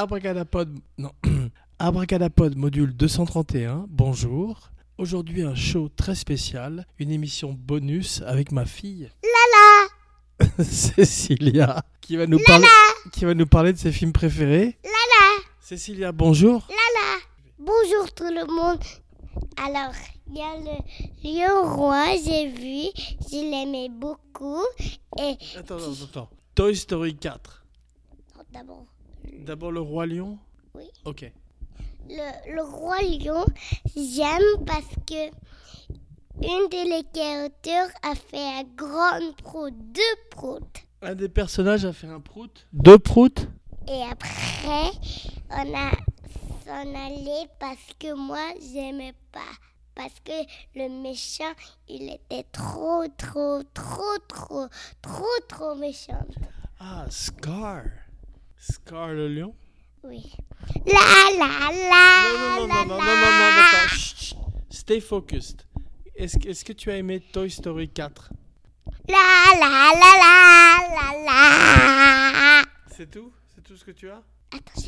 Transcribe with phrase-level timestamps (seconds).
[0.00, 1.10] Abracadapod, non,
[1.78, 4.70] Abracadapod module 231, bonjour.
[4.98, 12.26] Aujourd'hui un show très spécial, une émission bonus avec ma fille Lala, Cécilia qui va
[12.26, 12.66] nous parler,
[13.10, 14.76] qui va nous parler de ses films préférés.
[14.84, 16.68] Lala, Cécilia, bonjour.
[16.68, 17.18] Lala.
[17.58, 18.84] Bonjour tout le monde.
[19.56, 19.94] Alors,
[20.28, 20.76] il y a le
[21.24, 22.90] lion roi, j'ai vu,
[23.32, 24.60] je l'aimais beaucoup.
[25.18, 26.30] Et Attends, attends, attends.
[26.54, 27.64] Toy Story 4.
[28.36, 28.84] non, d'abord,
[29.44, 30.38] D'abord le roi lion.
[30.74, 30.84] Oui.
[31.04, 31.30] Ok.
[32.08, 33.44] le, le roi lion,
[33.96, 35.30] j'aime parce que
[36.42, 40.86] une de les créatures a fait un grand prout, deux proutes.
[41.02, 42.66] Un des personnages a fait un prout.
[42.72, 43.48] Deux proutes?
[43.88, 44.90] Et après,
[45.50, 45.90] on a
[46.66, 49.40] s'en allé parce que moi, j'aimais pas.
[49.94, 50.32] Parce que
[50.74, 51.52] le méchant,
[51.88, 54.66] il était trop, trop, trop, trop,
[55.00, 56.26] trop, trop méchant.
[56.78, 57.84] Ah, Scar.
[58.58, 59.54] Scar le lion?
[60.04, 60.32] Oui.
[60.86, 61.00] La
[61.38, 61.68] la la
[62.58, 63.04] Non, non, non, la non, non, non, la.
[63.04, 63.88] non, non, non, attends.
[63.96, 64.38] Chut, chut.
[64.70, 65.62] Stay focused.
[66.14, 68.30] Est-ce que, est-ce que tu as aimé Toy Story 4
[69.08, 69.16] La
[69.58, 70.34] la la la
[70.94, 72.62] la la.
[72.96, 73.32] C'est tout?
[73.54, 74.22] C'est tout ce que tu as?
[74.52, 74.80] Attends,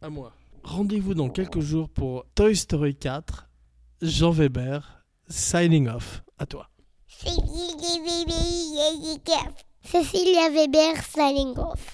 [0.00, 0.32] À moi.
[0.62, 3.46] Rendez-vous dans quelques jours pour Toy Story 4.
[4.02, 6.22] Jean Weber, signing off.
[6.38, 6.68] À toi.
[9.82, 11.93] Cecilia Weber signing off.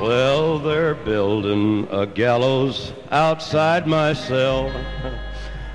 [0.00, 4.68] Well, they're building a gallows outside my cell,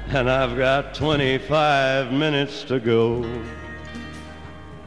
[0.07, 3.23] and I've got 25 minutes to go.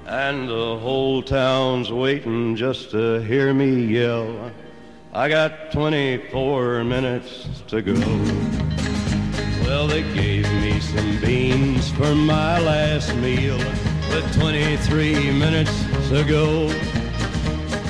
[0.06, 4.50] And the whole town's waiting just to hear me yell.
[5.12, 7.94] I got 24 minutes to go.
[9.62, 16.66] Well, they gave me some beans for my last meal with 23 minutes to go.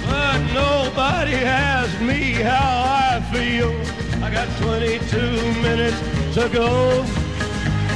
[0.06, 0.52] But
[0.88, 3.70] nobody asked me how I feel.
[4.24, 5.18] I got 22
[5.60, 6.00] minutes
[6.34, 7.04] to go.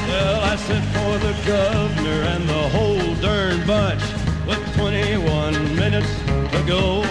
[0.09, 4.03] Well, I sent for the governor and the whole darn bunch
[4.47, 6.13] with 21 minutes
[6.53, 7.03] to go.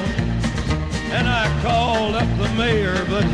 [1.17, 3.25] And I called up the mayor, but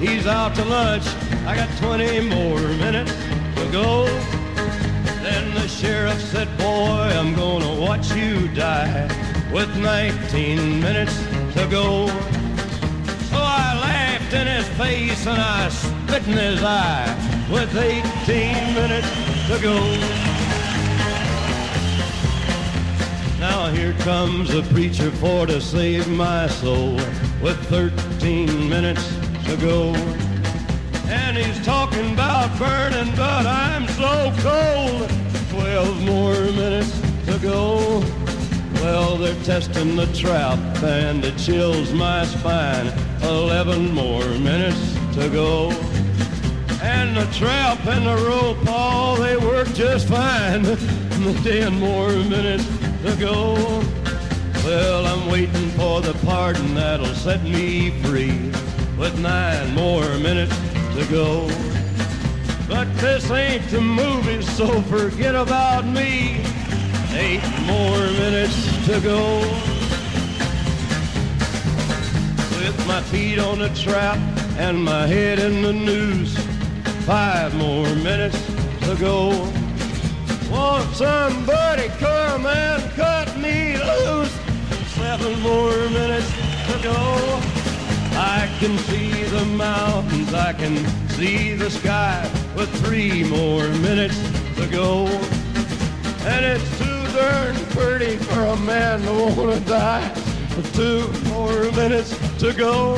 [0.00, 1.06] he's out to lunch.
[1.44, 3.14] I got 20 more minutes
[3.56, 4.06] to go.
[5.22, 9.08] Then the sheriff said, boy, I'm gonna watch you die
[9.52, 12.06] with 19 minutes to go.
[13.30, 19.08] So I laughed in his face and I spit in his eye with 18 minutes
[19.48, 19.78] to go.
[23.38, 26.94] Now here comes a preacher for to save my soul
[27.42, 29.06] with 13 minutes
[29.46, 29.94] to go.
[31.06, 35.31] And he's talking about burning, but I'm so cold.
[39.32, 42.86] They're testing the trap and it chills my spine.
[43.22, 45.70] 11 more minutes to go.
[46.82, 50.64] And the trap and the rope, all they work just fine.
[51.44, 52.66] 10 more minutes
[53.04, 53.54] to go.
[54.64, 58.36] Well, I'm waiting for the pardon that'll set me free
[58.98, 60.56] with nine more minutes
[60.96, 61.46] to go.
[62.68, 66.61] But this ain't the movie, so forget about me.
[67.14, 69.40] Eight more minutes to go.
[72.58, 74.18] With my feet on the trap
[74.58, 76.36] and my head in the noose.
[77.04, 78.40] Five more minutes
[78.86, 79.30] to go.
[80.50, 84.32] Won't somebody come and cut me loose?
[84.94, 86.30] Seven more minutes
[86.72, 87.40] to go.
[88.14, 90.76] I can see the mountains, I can
[91.10, 94.18] see the sky with three more minutes
[94.56, 95.06] to go.
[96.24, 96.81] And it's
[98.52, 100.14] a man to want to die.
[100.74, 102.94] Two more minutes to go.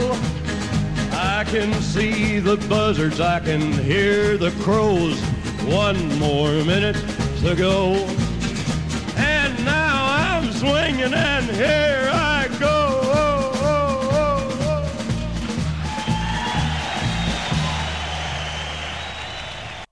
[1.13, 5.21] I can see the buzzards, I can hear the crows.
[5.63, 6.97] One more minute
[7.43, 7.93] to go.
[9.17, 11.94] And now I'm swinging and here